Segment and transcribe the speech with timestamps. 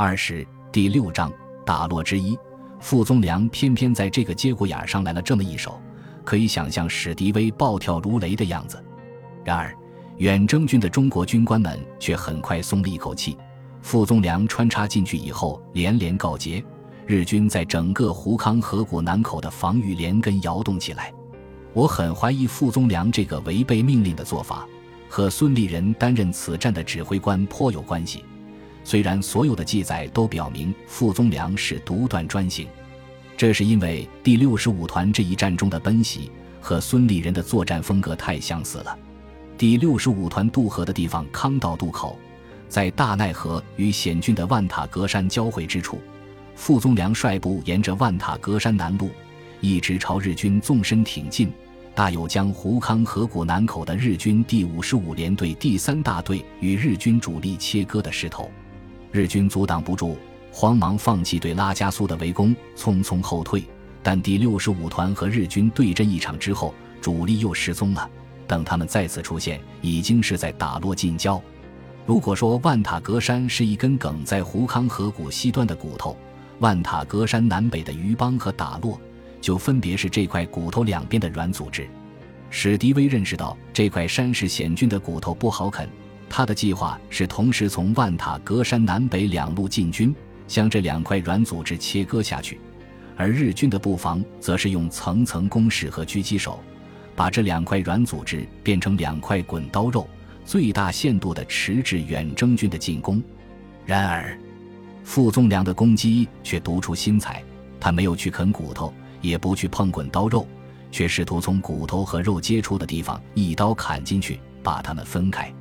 [0.00, 1.28] 二十第六章
[1.66, 2.38] 打落之一，
[2.78, 5.82] 傅宗良偏偏在这个节骨眼上来了这么一手，
[6.22, 8.80] 可以想象史迪威暴跳如雷的样子。
[9.44, 9.74] 然而，
[10.18, 13.36] 远征军的中国军官们却很快松了一口气。
[13.82, 16.64] 傅宗良穿插进去以后，连连告捷，
[17.04, 21.12] 日军在整个胡康河谷南口的防御连根摇动起来。
[21.72, 24.64] 我很怀疑傅宗良这个违背命令的做法，
[25.08, 28.22] 和孙立人担任此战的指挥官颇有关系。
[28.88, 32.66] 虽然所有的记载都表明傅宗良是独断专行，
[33.36, 38.98] 这是因为第六十五团这一战中的奔袭和孙立人的作战风格太相似了。
[39.58, 42.18] 第六十五团渡河的地方康道渡口，
[42.66, 46.00] 在大奈河与险峻的万塔格山交汇之处，
[46.54, 49.10] 傅宗良率部沿着万塔格山南路。
[49.60, 51.52] 一直朝日军纵深挺进，
[51.94, 58.50] 大有将胡康河谷南口的日军第五十五联队第三大队与日军主力切割的势头。
[59.10, 60.16] 日军阻挡不住，
[60.52, 63.62] 慌忙放弃对拉加苏的围攻，匆匆后退。
[64.02, 68.08] 但第六十五团和日军对阵一场之后，主力又失踪了。
[68.46, 71.40] 等他们再次出现，已经是在打落近郊。
[72.06, 76.16] 如果说万塔格山是一根梗在胡康河谷西端的骨头，
[76.58, 78.98] 万塔格山南北的鱼邦和打落。
[79.40, 81.88] 就分别是这块骨头两边的软组织。
[82.50, 85.88] 史迪威认识到这块山势险峻的骨头不好啃，
[86.28, 90.14] 他的计划是同时从万塔格山南北两路进军，
[90.46, 92.56] 将这两块软组织切割下去；
[93.16, 96.60] 而日军的布防则是用层层工事和狙击手，
[97.16, 100.08] 把这两块软组织变成两块滚刀肉，
[100.44, 103.22] 最大限度地迟滞远征军的进攻。
[103.84, 104.38] 然而，
[105.04, 107.42] 傅宗良的攻击却独出心裁，
[107.80, 108.92] 他没有去啃骨头。
[109.20, 110.46] 也不去碰滚刀肉，
[110.92, 115.52] 却试图从骨头和肉接触的地方一刀砍进去，把它们分开。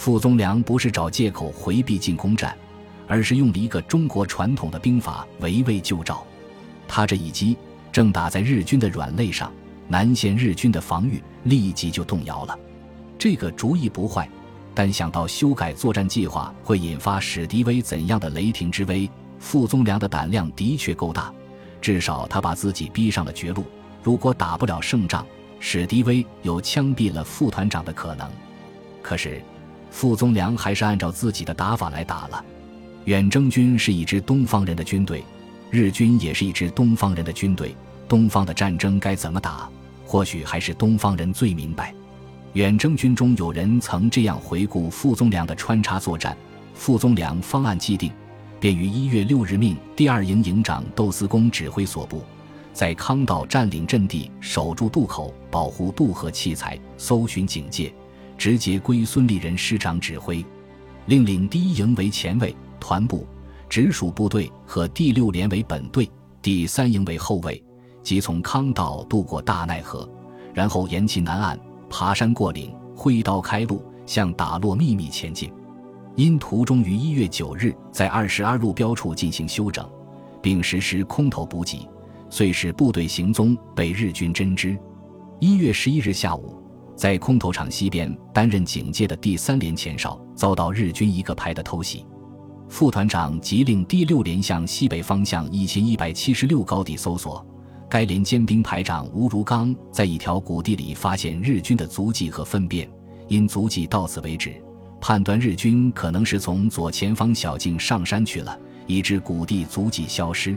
[0.00, 2.56] 傅宗良不是找借口回避进攻战，
[3.06, 6.26] 而是用了一个中国传统的兵法围魏救赵。
[6.88, 7.54] 他这一击
[7.92, 9.52] 正打在日军的软肋上，
[9.88, 12.58] 南线日军的防御立即就动摇了。
[13.18, 14.26] 这个主意不坏，
[14.74, 19.06] 但想到修改作战计划会引发史迪威怎样的雷霆之威，
[19.38, 21.30] 傅宗良的胆量的确够大。
[21.82, 23.66] 至少他把自己逼上了绝路。
[24.02, 25.26] 如果打不了胜仗，
[25.58, 28.26] 史迪威有枪毙了副团长的可能。
[29.02, 29.42] 可是，
[29.90, 32.44] 傅宗良还是按照自己的打法来打了。
[33.04, 35.24] 远征军是一支东方人的军队，
[35.70, 37.74] 日军也是一支东方人的军队。
[38.08, 39.68] 东方的战争该怎么打，
[40.04, 41.94] 或许还是东方人最明白。
[42.54, 46.36] 远征军中有人曾这样回顾傅宗良的穿插作战：
[46.74, 48.10] 傅宗良方案既定。
[48.58, 52.22] 便于一月六日命第二营营长窦思恭指挥所部，
[52.74, 57.94] 在康道占领阵地，守住渡口，保护渡河器材，搜寻警戒，
[58.40, 60.42] 直接归孙立人师长指挥。
[61.04, 63.26] 另领第一营为前卫团部，
[63.68, 67.62] 直属部队和第六连为本队，第三营为后卫，
[68.02, 70.08] 即从康道渡过大奈河，
[70.54, 75.52] 然后沿其南岸爬山过岭，挥刀开路，向打落秘密前进。
[76.16, 79.86] 因途中于一月九日在二十二路标处进行休整，
[80.40, 81.86] 并实施空投补给，
[82.30, 84.78] 遂使部队行踪被日军侦知。
[85.40, 86.59] 一月十一日下午，
[87.00, 92.04] 在空投场西边担任警戒的第三连前哨遭到日军一个排的偷袭，
[92.68, 97.42] 副团长即令第六连向西北方向一千一百七十六高地搜索。
[97.88, 102.86] 该连尖兵排长吴如刚在一条谷地里发现日军的足迹和粪便，
[103.28, 104.52] 因足迹到此为止。
[105.00, 110.54] 判断日军可能是从左前方小径上山去了，以致谷地足迹消失。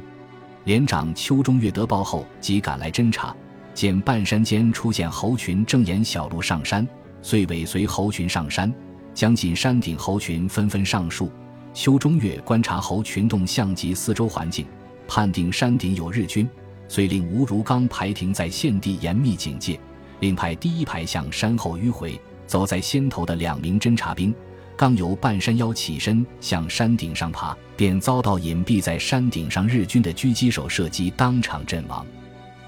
[0.66, 3.34] 连长邱中岳得报后即赶来侦查，
[3.74, 6.88] 见半山间出现猴群，正沿小路上山，
[7.22, 8.74] 遂尾随猴群上山。
[9.14, 11.32] 将近山顶，猴群纷纷上树。
[11.74, 14.66] 邱中岳观察猴群动向及四周环境，
[15.08, 16.48] 判定山顶有日军，
[16.88, 19.80] 遂令吴如刚排停在现地严密警戒，
[20.20, 22.20] 另派第一排向山后迂回。
[22.46, 24.34] 走在先头的两名侦察兵，
[24.76, 32.06] 刚由半山腰起身向山顶上爬，便遭到隐蔽在山顶上日军的狙击手射击，当场阵亡。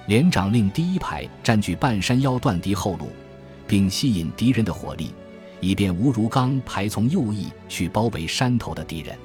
[0.07, 3.09] 连长令第一排占据半山腰断敌后路，
[3.67, 5.11] 并吸引敌人的火力，
[5.59, 9.17] 以便吴如刚排从右翼去包围山头的敌人。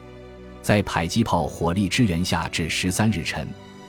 [0.63, 3.47] 在迫击炮火力支援下，至十三日晨。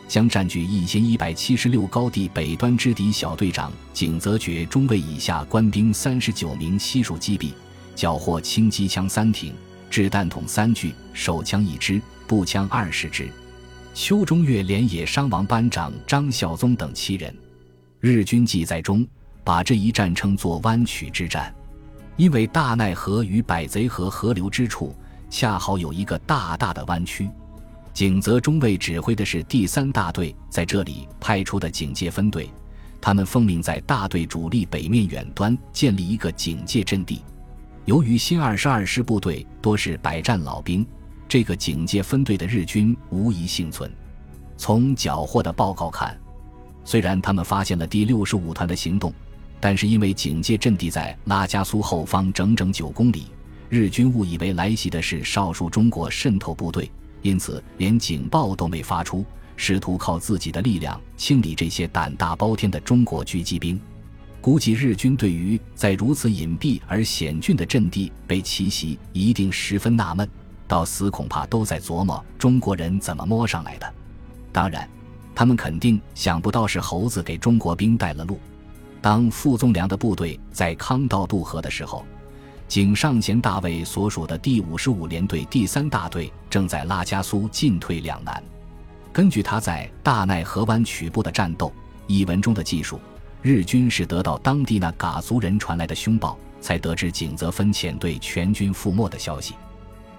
[0.08, 7.54] 将占据一千一百七十六高地北端之敌小队长景泽觉中尉以下官兵三十九名悉数击毙，
[7.96, 9.54] 缴获轻机枪三挺、
[9.90, 13.32] 掷弹筒三具、手枪一支、步枪二十支。
[13.94, 17.34] 邱中岳连野伤亡班长张孝宗等七人。
[18.00, 19.06] 日军记载中
[19.44, 21.54] 把这一战称作弯曲之战，
[22.16, 24.96] 因为大奈河与百贼河河流之处
[25.30, 27.30] 恰好有一个大大的弯曲。
[27.94, 32.50] 景泽中尉指挥的是第三大队在这里派出的警戒分队，
[33.02, 37.22] 他们奉命在大队主力北面远端建立一个警戒阵地。
[37.84, 40.88] 由于新二十二师部队多是百战老兵，
[41.32, 43.90] 这个警戒分队的日军无疑幸存。
[44.58, 46.20] 从缴获的报告看，
[46.84, 49.14] 虽然他们发现了第六十五团的行动，
[49.58, 53.28] 但是因为警戒阵地在拉加苏后方整整九公里，
[53.70, 56.92] 日军误以为来袭的是少数中国渗透部队。
[57.22, 59.24] 因此，连警报都没发出，
[59.56, 63.80] 试图靠自己的力量清理这些胆大包天的中国狙击兵。
[64.42, 70.28] 估计日军对于在如此隐蔽而险峻的阵地被奇袭，一定十分纳闷，
[70.72, 73.94] 到死恐怕都在琢磨中国人怎么摸上来的。
[74.54, 74.88] 当然，
[75.36, 78.40] 他们肯定想不到是猴子给中国兵带了路。
[79.02, 82.06] 当傅宗良的部队在康道渡河的时候。
[82.70, 88.42] 井上贤大尉所属的第五十五联队第三大队正在拉加苏进退两难。
[89.12, 91.70] 根据他在大奈河湾曲部的战斗
[92.08, 92.98] 一文中的记述，
[93.42, 99.54] 日军是得到当地那嘎族人传来的凶报，才得知景泽分遣队全军覆没的消息。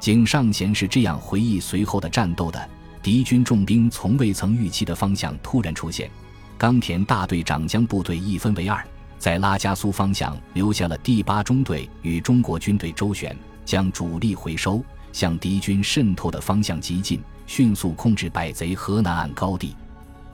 [0.02, 2.68] 井上贤是这样回忆随后的战斗的：
[3.00, 6.10] 敌军重兵从未曾预期的方向突然出现，
[6.58, 8.84] 冈田大队长将部队一分为二。
[9.16, 19.76] 在拉加苏方向留下了第八中队与中国军队周旋，将主力回收，向敌军渗透的方向急进，迅速控制百贼河南岸高地。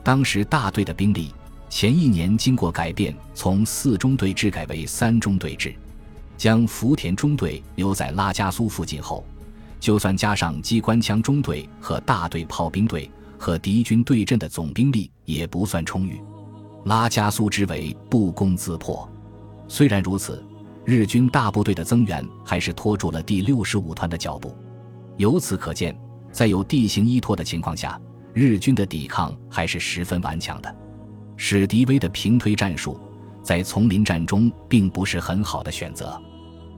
[0.03, 1.31] 当时大队的兵力
[1.69, 5.75] 前一年经过改变，从四中队制改为三中队制，
[6.39, 9.23] 将福田中队留在拉加苏附近后，
[9.79, 16.21] 就算加上机关枪中队和大队炮兵队和敌军对阵的总兵力，也不算充裕。
[16.85, 19.09] 拉加苏之围不攻自破，
[19.67, 20.43] 虽然如此，
[20.85, 24.55] 日军大部队的增援还是拖住了第六十五团的脚步。
[25.17, 25.97] 由此可见，
[26.31, 27.99] 在有地形依托的情况下，
[28.33, 30.75] 日军的抵抗还是十分顽强的。
[31.35, 32.99] 史迪威的平推战术
[33.41, 36.19] 在丛林战中并不是很好的选择。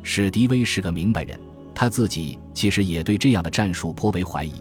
[0.03, 1.39] 史迪威是个明白人，
[1.73, 4.53] 他自己其实也对这样的战术颇为怀疑。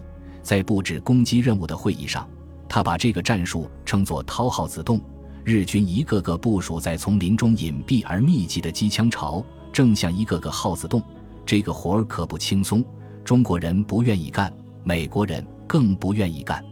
[0.43, 2.29] 在布置攻击任务的会议上，
[2.69, 5.01] 他把这个战术称作“掏耗子洞”。
[5.45, 11.03] 日军一个个部署在丛林中隐蔽而密集的机枪巢，正像一个个耗子洞。
[11.45, 12.85] 这个活儿可不轻松，
[13.25, 14.53] 中国人不愿意干，
[14.85, 16.65] 美国人更不愿意干。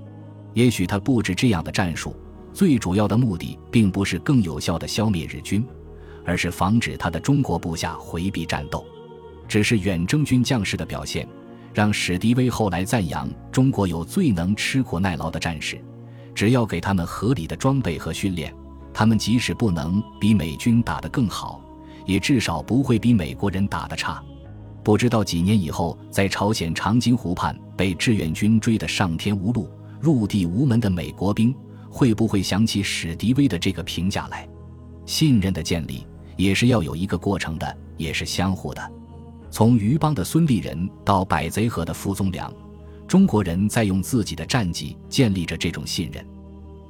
[0.55, 2.15] 也许他布置这样的战术，
[2.53, 5.67] 最主要的目的并不是更有效地消灭日军，
[6.25, 8.85] 而是防止他的中国部下回避战斗。
[9.49, 11.27] 只是远征军将士的表现，
[11.75, 15.83] 让史迪威后来赞扬中国有最能吃苦耐劳的战士。
[16.35, 18.55] 只要给他们合理的装备和训练，
[18.95, 21.61] 他们即使不能比美军打得更好，
[22.07, 24.23] 也至少不会比美国人打得差。
[24.85, 29.69] 不知道几年以后，在朝鲜长津湖畔被志愿军追得上天无路、
[30.01, 31.55] 入地无门的美国兵，
[31.91, 34.49] 会不会想起史迪威的这个评价来？
[35.05, 36.07] 信任的建立
[36.37, 38.93] 也是要有一个过程的，也是相互的。
[39.51, 42.53] 从余邦的孙立人到百贼河的傅宗良。
[43.07, 46.23] 中国人在用自己的战绩建立着这种信任，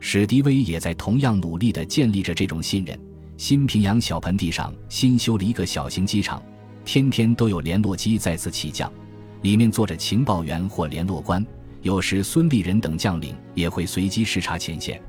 [0.01, 2.99] 史迪威也在同样努力地建立着这种信任。
[3.37, 6.43] 新平阳小盆地上新修了一个小型机场，
[6.85, 8.93] 天天都有联络机在此起降，
[9.43, 11.47] 里面坐着情报员或联络官，
[11.83, 15.01] 有时孙立人等将领也会随机视察前线，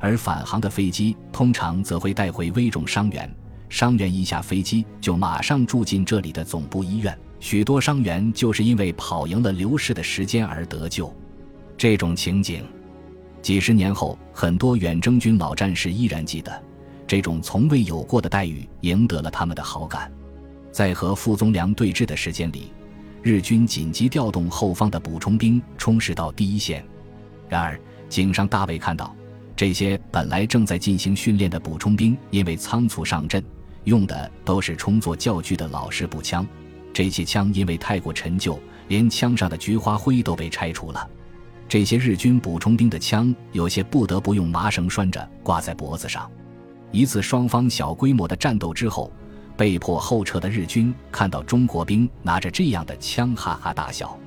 [0.00, 3.32] 而返航的飞机通常则会带回危重伤员，
[3.68, 7.16] 伤员一下飞机就马上住进这里的总部医院。
[7.38, 11.14] 许多伤员就是因为跑赢了流逝的时间而得救，
[11.76, 12.64] 这种情景，
[13.42, 16.62] 几十年后，很多远征军老战士依然记得。
[17.06, 20.10] 这种从未有过的待遇赢得了他们的好感。
[20.72, 22.72] 在和傅宗良对峙的时间里，
[23.22, 26.84] 日军紧急调动后方的补充兵充实到第一线。
[27.48, 29.14] 然而，井上大尉看到，
[29.54, 33.44] 这些本来正在进行训练的补充兵，因为仓促上阵，
[33.86, 36.46] 用的都是充作教具的老式步枪。
[36.92, 41.08] 这些枪因为太过陈旧，连枪上的菊花灰都被拆除了。
[41.68, 46.30] 这些日军补充兵的枪，有些不得不用麻绳拴着挂在脖子上。
[46.90, 49.12] 一次双方小规模的战斗之后，
[49.56, 54.18] 被迫后撤的日军看到中国兵拿着这样的枪，哈哈大笑。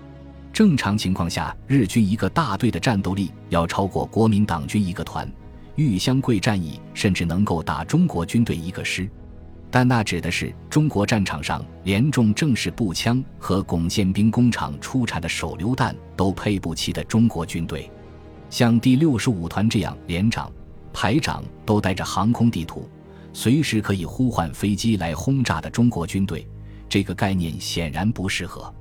[0.51, 5.31] 正常情况下，日军一个大队的战斗力要超过国民党军一个团，
[5.75, 9.09] 玉香桂战役甚至能够打中国军队一个师。
[9.71, 17.89] 但那指的是中国战场上连重正式步枪和巩宪兵工厂出产的手榴弹都配不齐的中国军队，
[18.49, 20.51] 像第六十五团这样连长、
[20.91, 22.89] 排长都带着航空地图，
[23.31, 26.47] 随时可以呼唤飞机来轰炸的中国军队，
[26.89, 28.73] 这个概念显然不适合。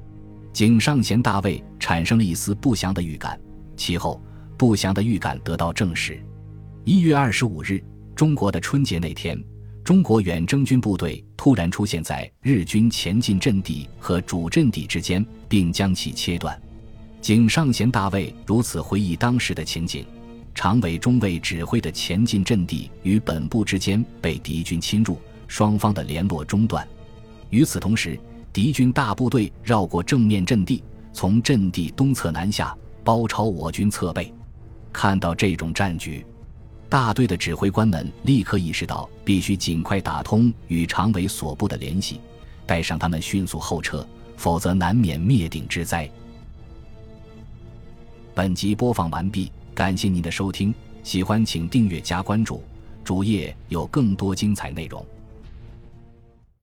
[0.54, 3.38] 井上贤大尉产生了一丝不祥的预感，
[3.76, 4.20] 其后
[4.56, 6.18] 不祥的预感得到证实。
[6.84, 7.84] 一月二十五日，
[8.16, 9.38] 中国的春节那天，
[9.88, 16.60] 中国远征军部队突然出现在日军前进阵地和主阵地之间，并将其切断。
[17.22, 20.04] 井上贤大尉如此回忆当时的情景：
[20.54, 25.16] 常委中尉指挥的前进阵地与本部之间被敌军侵入，
[25.46, 26.86] 双方的联络中断。
[27.48, 28.20] 与此同时，
[28.52, 34.30] 敌军大部队绕过正面阵地，从阵地东侧南下，包抄我军侧背。
[34.92, 36.26] 看到这种战局，
[36.88, 42.18] 大队的指挥官们立刻意识到，必须尽快打通与常委所部的联系，
[42.66, 44.06] 带上他们迅速后撤，
[44.38, 46.08] 否则难免灭顶之灾。
[48.34, 52.62] 本集播放完毕，感谢您的收听，喜欢请订阅加关注，
[53.04, 55.04] 主页有更多精彩内容。